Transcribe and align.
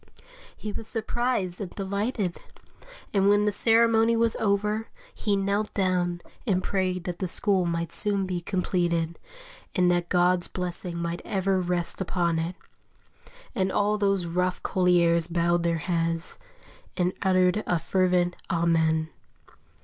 He 0.57 0.71
was 0.71 0.87
surprised 0.87 1.61
and 1.61 1.69
delighted; 1.75 2.41
and 3.13 3.29
when 3.29 3.45
the 3.45 3.51
ceremony 3.51 4.17
was 4.17 4.35
over, 4.37 4.87
he 5.13 5.35
knelt 5.35 5.71
down 5.75 6.21
and 6.47 6.63
prayed 6.63 7.03
that 7.03 7.19
the 7.19 7.27
school 7.27 7.67
might 7.67 7.91
soon 7.91 8.25
be 8.25 8.41
completed, 8.41 9.19
and 9.75 9.91
that 9.91 10.09
God's 10.09 10.47
blessing 10.47 10.97
might 10.97 11.21
ever 11.23 11.61
rest 11.61 12.01
upon 12.01 12.39
it; 12.39 12.55
and 13.53 13.71
all 13.71 13.99
those 13.99 14.25
rough 14.25 14.63
colliers 14.63 15.27
bowed 15.27 15.61
their 15.61 15.77
heads, 15.77 16.39
and 16.97 17.13
uttered 17.21 17.61
a 17.67 17.77
fervent 17.77 18.35
"Amen." 18.49 19.09